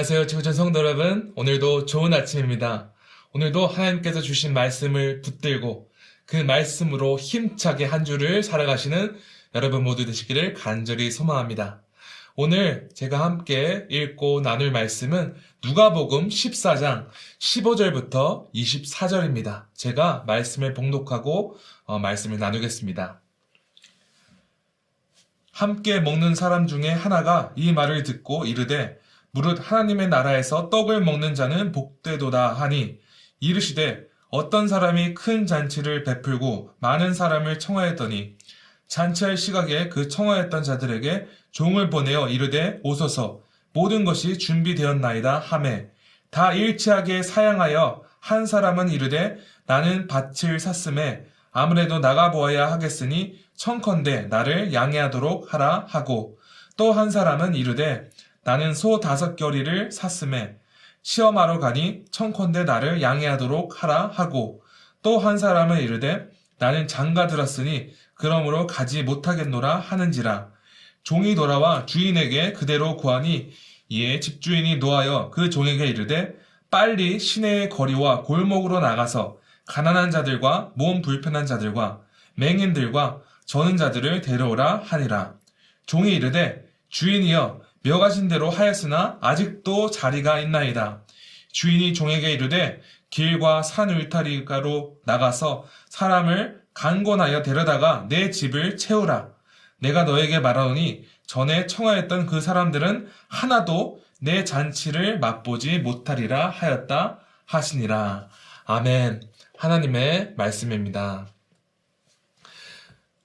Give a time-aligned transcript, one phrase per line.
[0.00, 1.30] 안녕하세요, 지구촌 성도 여러분.
[1.36, 2.90] 오늘도 좋은 아침입니다.
[3.34, 5.90] 오늘도 하나님께서 주신 말씀을 붙들고
[6.24, 9.14] 그 말씀으로 힘차게 한 주를 살아가시는
[9.54, 11.82] 여러분 모두 되시기를 간절히 소망합니다.
[12.34, 17.08] 오늘 제가 함께 읽고 나눌 말씀은 누가복음 14장
[17.38, 19.66] 15절부터 24절입니다.
[19.74, 23.20] 제가 말씀을 봉독하고 어, 말씀을 나누겠습니다.
[25.52, 28.98] 함께 먹는 사람 중에 하나가 이 말을 듣고 이르되
[29.32, 32.98] 무릇 하나님의 나라에서 떡을 먹는 자는 복되도다 하니
[33.40, 38.36] 이르시되 어떤 사람이 큰 잔치를 베풀고 많은 사람을 청하였더니
[38.88, 43.40] 잔치할 시각에 그 청하였던 자들에게 종을 보내어 이르되 오소서
[43.72, 45.88] 모든 것이 준비되었나이다 하매
[46.30, 54.72] 다 일치하게 사양하여 한 사람은 이르되 나는 밭을 샀음에 아무래도 나가 보아야 하겠으니 청컨대 나를
[54.72, 56.38] 양해하도록 하라 하고
[56.76, 58.08] 또 한 사람은 이르되
[58.42, 60.56] 나는 소 다섯 결이를 샀음에
[61.02, 64.62] 시험하러 가니 청컨대 나를 양해하도록 하라 하고
[65.02, 70.50] 또 한 사람은 이르되 나는 장가 들었으니 그러므로 가지 못하겠노라 하는지라
[71.02, 73.50] 종이 돌아와 주인에게 그대로 구하니
[73.88, 76.34] 이에 집주인이 노하여 그 종에게 이르되
[76.70, 82.00] 빨리 시내의 거리와 골목으로 나가서 가난한 자들과 몸 불편한 자들과
[82.34, 85.34] 맹인들과 저는 자들을 데려오라 하니라.
[85.86, 91.02] 종이 이르되 주인이여 묘가신 대로 하였으나 아직도 자리가 있나이다.
[91.52, 99.30] 주인이 종에게 이르되 길과 산 울타리가로 나가서 사람을 강권하여 데려다가 내 집을 채우라.
[99.78, 108.28] 내가 너에게 말하노니 전에 청하였던 그 사람들은 하나도 내 잔치를 맛보지 못하리라 하였다 하시니라.
[108.66, 109.22] 아멘.
[109.56, 111.26] 하나님의 말씀입니다.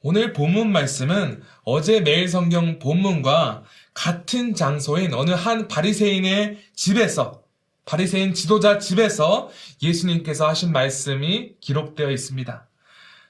[0.02, 3.64] 오늘 본문 말씀은 어제 매일 성경 본문과
[3.96, 7.42] 같은 장소인 어느 한 바리새인의 집에서
[7.86, 9.50] 바리새인 지도자 집에서
[9.82, 12.68] 예수님께서 하신 말씀이 기록되어 있습니다.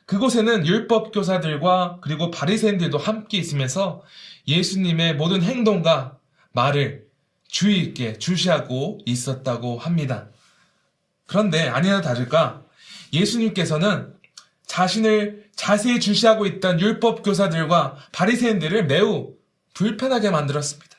[0.06, 4.02] 그곳에는 율법 교사들과 그리고 바리새인들도 함께 있으면서
[4.48, 6.18] 예수님의 모든 행동과
[6.52, 7.06] 말을
[7.48, 10.30] 주의 있게 주시하고 있었다고 합니다.
[11.28, 12.64] 그런데 아니나 다를까
[13.14, 14.14] 예수님께서는
[14.66, 19.36] 자신을 자세히 주시하고 있던 율법 교사들과 바리새인들을 매우
[19.76, 20.98] 불편하게 만들었습니다.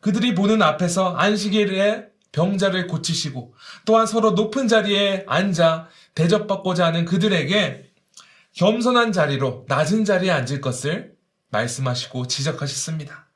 [0.00, 3.54] 그들이 보는 앞에서 안식일에 병자를 고치시고
[3.84, 7.90] 또한 서로 높은 자리에 앉아 대접받고자 하는 그들에게
[8.52, 11.14] 겸손한 자리로 낮은 자리에 앉을 것을
[11.50, 13.26] 말씀하시고 지적하셨습니다.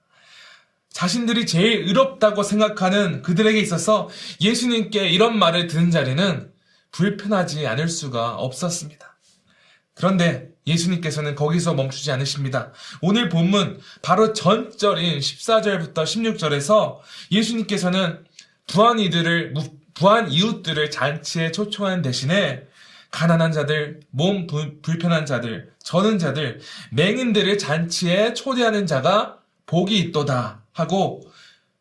[0.91, 4.09] 자신들이 제일 의롭다고 생각하는 그들에게 있어서
[4.41, 6.53] 예수님께 이런 말을 듣는 자리는
[6.93, 9.10] 불편하지 않을 수가 없었습니다.
[10.01, 12.73] 그런데 예수님께서는 거기서 멈추지 않으십니다.
[13.03, 17.01] 오늘 본문 바로 전절인 14절부터 16절에서
[17.31, 18.25] 예수님께서는
[18.67, 19.53] 부한 이들을
[19.93, 22.63] 부한 이웃들을 잔치에 초청하는 대신에
[23.11, 26.61] 가난한 자들, 몸 불편한 자들, 저는 자들,
[26.93, 29.37] 맹인들을 잔치에 초대하는 자가
[29.67, 31.21] 복이 있도다 하고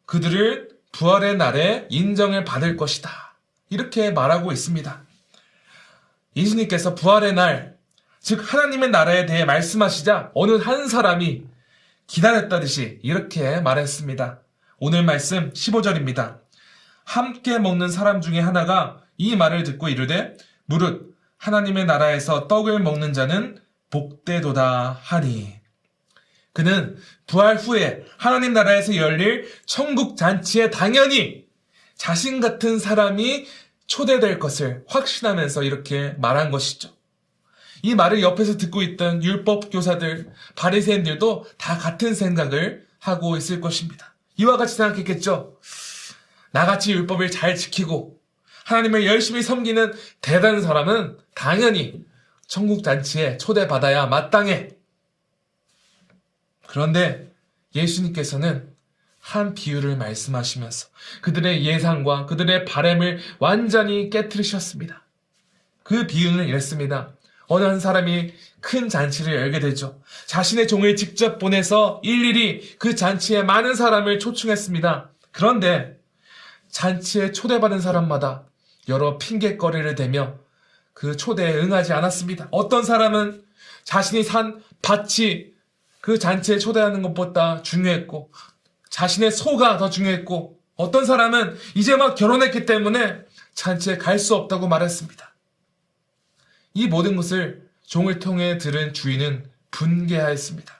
[0.05, 3.37] 그들을 부활의 날에 인정을 받을 것이다.
[3.69, 5.03] 이렇게 말하고 있습니다.
[6.35, 7.78] 예수님께서 부활의 날,
[8.21, 11.43] 즉 하나님의 나라에 대해 말씀하시자 어느 한 사람이
[12.07, 14.41] 기다렸다듯이 이렇게 말했습니다.
[14.79, 16.39] 오늘 말씀 15절입니다.
[17.05, 20.35] 함께 먹는 사람 중에 하나가 이 말을 듣고 이르되
[20.65, 23.57] 무릇 하나님의 나라에서 떡을 먹는 자는
[23.89, 25.59] 복되도다 하니
[26.53, 31.45] 그는 부활 후에 하나님 나라에서 열릴 천국 잔치에 당연히
[31.95, 33.47] 자신 같은 사람이
[33.87, 36.98] 초대될 것을 확신하면서 이렇게 말한 것이죠.
[37.81, 44.13] 이 말을 옆에서 듣고 있던 율법 교사들, 바리새인들도 다 같은 생각을 하고 있을 것입니다.
[44.37, 45.57] 이와 같이 생각했겠죠.
[46.51, 48.19] 나같이 율법을 잘 지키고
[48.65, 52.05] 하나님을 열심히 섬기는 대단한 사람은 당연히
[52.47, 54.69] 천국 잔치에 초대받아야 마땅해.
[56.67, 57.31] 그런데
[57.75, 58.69] 예수님께서는
[59.19, 60.87] 한 비유를 말씀하시면서
[61.21, 65.03] 그들의 예상과 그들의 바램을 완전히 깨뜨리셨습니다.
[65.83, 67.13] 그 비유는 이랬습니다.
[67.49, 69.99] 어느 한 사람이 큰 잔치를 열게 되죠.
[70.27, 75.09] 자신의 종을 직접 보내서 일일이 그 잔치에 많은 사람을 초청했습니다.
[75.31, 75.97] 그런데
[76.69, 78.43] 잔치에 초대받은 사람마다
[78.87, 80.35] 여러 핑계거리를 대며
[80.93, 82.49] 그 초대에 응하지 않았습니다.
[82.51, 83.43] 어떤 사람은
[83.83, 85.47] 자신이 산 밭이
[86.01, 88.31] 그 잔치에 초대하는 것보다 중요했고
[88.89, 93.21] 자신의 소가 더 중요했고 어떤 사람은 이제 막 결혼했기 때문에
[93.55, 95.28] 잔치에 갈 수 없다고 말했습니다.
[96.73, 100.79] 이 모든 것을 종을 통해 들은 주인은 분개하였습니다.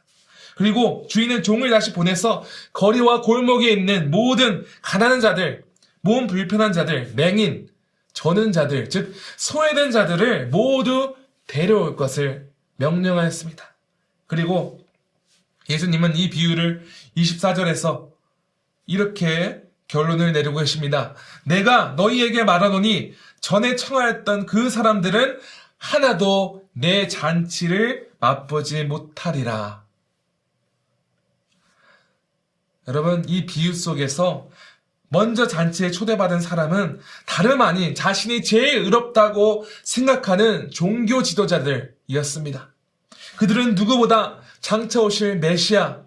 [0.55, 2.43] 그리고 주인은 종을 다시 보내서
[2.73, 5.63] 거리와 골목에 있는 모든 가난한 자들,
[6.01, 7.69] 몸 불편한 자들, 맹인,
[8.13, 11.15] 저는 자들, 즉 소외된 자들을 모두
[11.47, 13.73] 데려올 것을 명령하였습니다.
[14.27, 14.85] 그리고
[15.69, 16.85] 예수님은 이 비유를
[17.15, 18.09] 24절에서
[18.85, 21.15] 이렇게 결론을 내리고 계십니다.
[21.45, 25.39] 내가 너희에게 말하노니 전에 청하였던 그 사람들은
[25.79, 29.83] 하나도 내 잔치를 맛보지 못하리라.
[32.87, 34.49] 여러분, 이 비유 속에서
[35.09, 42.73] 먼저 잔치에 초대받은 사람은 다름 아닌 자신이 제일 의롭다고 생각하는 종교 지도자들이었습니다.
[43.37, 46.01] 그들은 누구보다 장차 오실 메시아,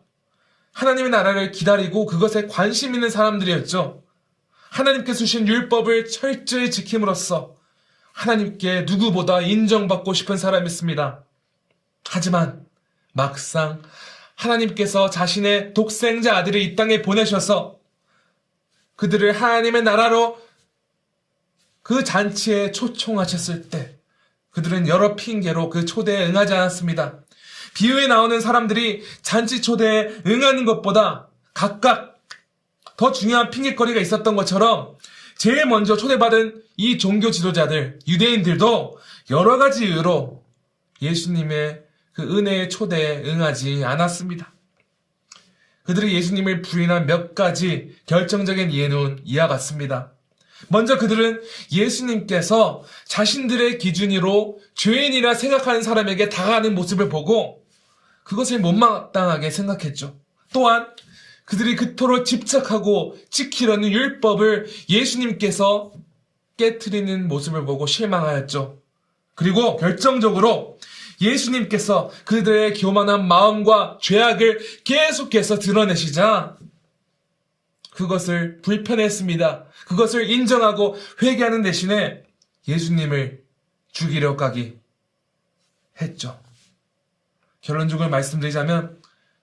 [0.72, 4.02] 하나님의 나라를 기다리고 그것에 관심 있는 사람들이었죠.
[4.70, 7.56] 하나님께 주신 율법을 철저히 지킴으로써
[8.12, 11.25] 하나님께 누구보다 인정받고 싶은 사람이었습니다.
[12.09, 12.67] 하지만
[13.12, 13.82] 막상
[14.35, 17.79] 하나님께서 자신의 독생자 아들을 이 땅에 보내셔서
[18.97, 20.41] 그들을 하나님의 나라로
[21.82, 23.99] 그 잔치에 초청하셨을 때
[24.50, 27.20] 그들은 여러 핑계로 그 초대에 응하지 않았습니다.
[27.75, 32.20] 비유에 나오는 사람들이 잔치 초대에 응하는 것보다 각각
[32.97, 34.97] 더 중요한 핑계거리가 있었던 것처럼
[35.42, 38.96] 제일 먼저 초대받은 이 종교 지도자들, 유대인들도
[39.30, 40.40] 여러 가지 이유로
[41.02, 44.54] 예수님의 그 은혜의 초대에 응하지 않았습니다.
[45.82, 50.12] 그들이 예수님을 부인한 몇 가지 결정적인 이유는 이와 같습니다.
[50.68, 51.42] 먼저 그들은
[51.72, 57.64] 예수님께서 자신들의 기준으로 죄인이라 생각하는 사람에게 다가가는 모습을 보고
[58.22, 60.16] 그것을 못마땅하게 생각했죠.
[60.52, 60.86] 또한
[61.52, 65.93] 그들이 그토록 집착하고 지키려는 율법을 예수님께서
[66.56, 68.81] 깨뜨리는 모습을 보고 실망하였죠.
[69.34, 70.78] 그리고 결정적으로
[71.20, 76.56] 예수님께서 그들의 교만한 마음과 죄악을 계속해서 드러내시자
[77.90, 79.66] 그것을 불편했습니다.
[79.88, 82.22] 그것을 인정하고 회개하는 대신에
[82.66, 83.44] 예수님을
[83.90, 84.78] 죽이려 가기
[86.00, 86.40] 했죠.
[87.60, 89.02] 결론적으로 말씀드리자면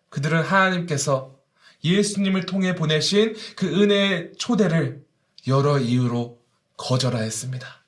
[0.10, 1.39] 그들은 하나님께서
[1.84, 5.04] 예수님을 통해 보내신 그 은혜의 초대를
[5.48, 6.40] 여러 이유로
[6.78, 7.80] 거절하였습니다.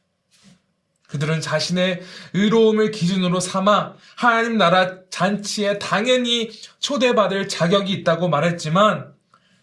[1.07, 2.01] 그들은 자신의
[2.33, 6.49] 의로움을 기준으로 삼아 하나님 나라 잔치에 당연히
[6.79, 9.13] 초대받을 자격이 있다고 말했지만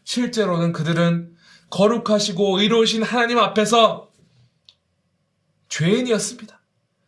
[0.05, 1.35] 실제로는 그들은
[1.71, 4.11] 거룩하시고 의로우신 하나님 앞에서
[5.69, 6.59] 죄인이었습니다.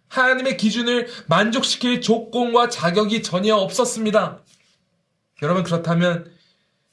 [0.08, 4.40] 하나님의 기준을 만족시킬 조건과 자격이 전혀 없었습니다.
[5.43, 6.31] 여러분 그렇다면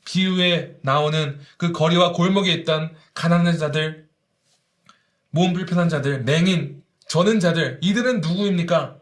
[0.07, 4.07] 비유에 나오는 그 거리와 골목에 있던 가난한 자들,
[5.31, 8.99] 몸 불편한 자들, 맹인, 저는 자들, 이들은 누구입니까?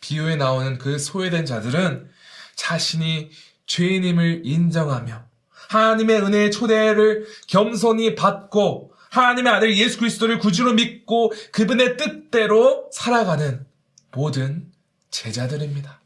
[0.00, 2.10] 비유에 나오는 그 소외된 자들은
[2.56, 3.30] 자신이
[3.66, 12.90] 죄인임을 인정하며 하나님의 은혜의 초대를 겸손히 받고 하나님의 아들 예수 그리스도를 구주로 믿고 그분의 뜻대로
[12.92, 13.64] 살아가는
[14.10, 14.72] 모든
[15.10, 16.00] 제자들입니다.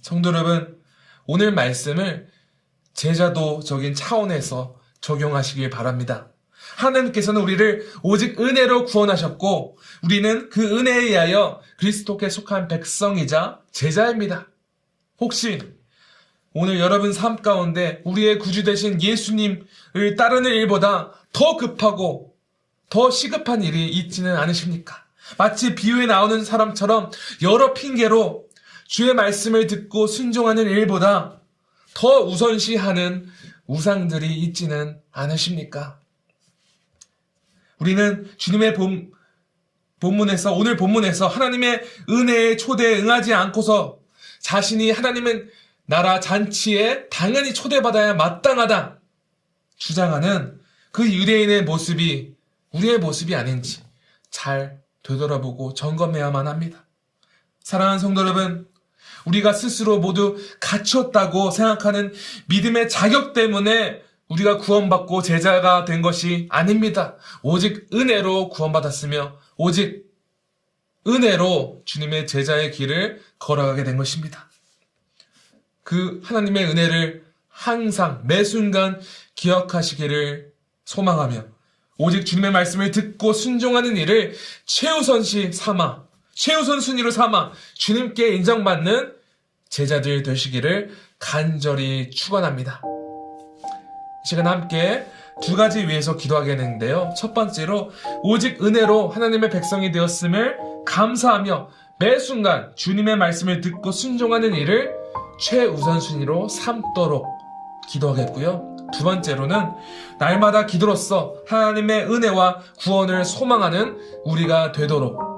[0.00, 0.78] 성도 여러분,
[1.26, 2.28] 오늘 말씀을
[2.98, 6.28] 제자도적인 차원에서 적용하시길 바랍니다.
[6.76, 14.48] 하나님께서는 우리를 오직 은혜로 구원하셨고 우리는 그 은혜에 의하여 그리스도께 속한 백성이자 제자입니다.
[15.20, 15.60] 혹시
[16.52, 22.34] 오늘 여러분 삶 가운데 우리의 구주 되신 예수님을 따르는 일보다 더 급하고
[22.90, 25.04] 더 시급한 일이 있지는 않으십니까?
[25.36, 27.12] 마치 비유에 나오는 사람처럼
[27.42, 28.46] 여러 핑계로
[28.88, 31.37] 주의 말씀을 듣고 순종하는 일보다
[31.98, 33.28] 더 우선시하는
[33.66, 35.98] 우상들이 있지는 않으십니까?
[37.80, 39.10] 우리는 주님의 본,
[39.98, 43.98] 본문에서, 오늘 본문에서 하나님의 은혜의 초대에 응하지 않고서
[44.38, 45.46] 자신이 하나님의
[45.86, 49.00] 나라 잔치에 당연히 초대받아야 마땅하다
[49.76, 50.60] 주장하는
[50.92, 52.32] 그 유대인의 모습이
[52.70, 53.82] 우리의 모습이 아닌지
[54.30, 56.86] 잘 되돌아보고 점검해야만 합니다.
[57.58, 58.68] 사랑하는 성도 여러분,
[59.28, 62.12] 우리가 스스로 모두 갖췄다고 생각하는
[62.46, 67.16] 믿음의 자격 때문에 우리가 구원받고 제자가 된 것이 아닙니다.
[67.42, 70.06] 오직 은혜로 구원받았으며 오직
[71.06, 74.48] 은혜로 주님의 제자의 길을 걸어가게 된 것입니다.
[75.82, 79.00] 그 하나님의 은혜를 항상 매 순간
[79.34, 80.52] 기억하시기를
[80.84, 81.44] 소망하며
[81.96, 84.34] 오직 주님의 말씀을 듣고 순종하는 일을
[84.66, 86.04] 최우선시 삼아
[86.34, 89.17] 최우선 순위로 삼아 주님께 인정받는
[89.70, 92.80] 제자들 되시기를 간절히 축원합니다.
[94.24, 95.06] 시간 함께
[95.42, 97.12] 두 가지 위해서 기도하게 되는데요.
[97.16, 97.90] 첫 번째로
[98.22, 101.68] 오직 은혜로 하나님의 백성이 되었음을 감사하며
[102.00, 104.94] 매 순간 주님의 말씀을 듣고 순종하는 일을
[105.40, 107.26] 최우선순위로 삼도록
[107.88, 108.76] 기도하겠고요.
[108.92, 109.70] 두 번째로는
[110.18, 115.37] 날마다 기도로서 하나님의 은혜와 구원을 소망하는 우리가 되도록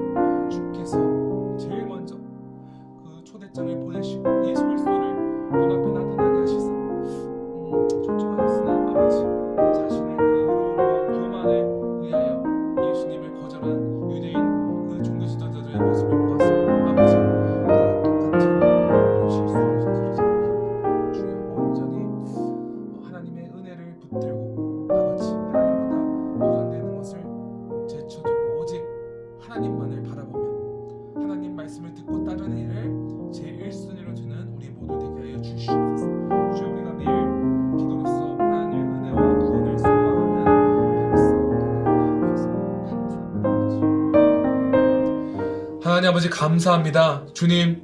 [46.21, 47.81] 아버지 감사합니다 주님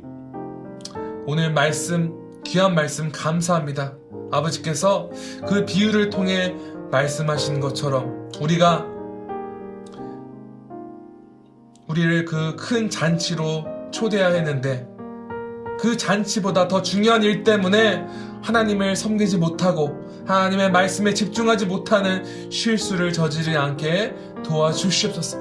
[1.25, 2.13] 오늘 말씀
[2.45, 3.95] 귀한 말씀 감사합니다
[4.31, 5.09] 아버지께서
[5.47, 6.55] 그 비유를 통해
[6.91, 8.85] 말씀하신 것처럼 우리가
[11.87, 14.87] 우리를 그 큰 잔치로 초대해야 했는데
[15.79, 18.05] 그 잔치보다 더 중요한 일 때문에
[18.43, 24.13] 하나님을 섬기지 못하고 하나님의 말씀에 집중하지 못하는 실수를 저지르지 않게
[24.43, 25.39] 도와주시옵소서.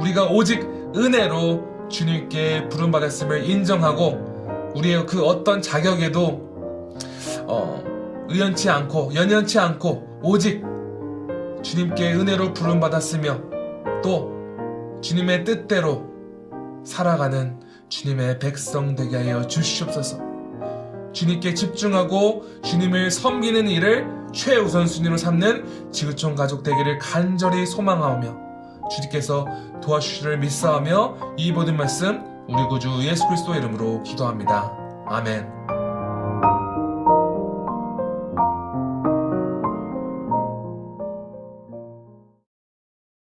[0.00, 0.62] 우리가 오직
[0.96, 6.94] 은혜로 주님께 부름받았음을 인정하고 우리의 그 어떤 자격에도
[7.46, 7.84] 어,
[8.28, 10.62] 의연치 않고 연연치 않고 오직
[11.62, 13.40] 주님께 은혜로 부름받았으며
[14.02, 14.32] 또
[15.00, 16.06] 주님의 뜻대로
[16.84, 20.18] 살아가는 주님의 백성 되게 하여 주시옵소서.
[21.12, 28.45] 주님께 집중하고 주님을 섬기는 일을 최우선순위로 삼는 지구촌 가족 되기를 간절히 소망하오며
[28.90, 29.46] 주님께서
[29.82, 34.72] 도와주시를 믿사하며 이 모든 말씀 우리 구주 예수 그리스도 이름으로 기도합니다.
[35.06, 35.75] 아멘.